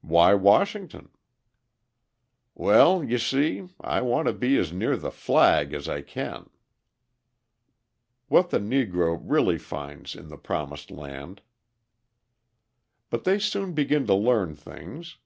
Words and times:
"Why 0.00 0.32
Washington?" 0.32 1.10
"Well, 2.54 3.04
you 3.04 3.18
see, 3.18 3.68
I 3.78 4.00
want 4.00 4.26
to 4.26 4.32
be 4.32 4.56
as 4.56 4.72
near 4.72 4.96
the 4.96 5.10
flag 5.10 5.74
as 5.74 5.86
I 5.86 6.00
can." 6.00 6.48
What 8.28 8.48
the 8.48 8.58
Negro 8.58 9.20
Really 9.22 9.58
Finds 9.58 10.14
in 10.14 10.28
the 10.28 10.38
Promised 10.38 10.90
Land 10.90 11.42
But 13.10 13.24
they 13.24 13.38
soon 13.38 13.74
begin 13.74 14.06
to 14.06 14.14
learn 14.14 14.54
things! 14.54 15.18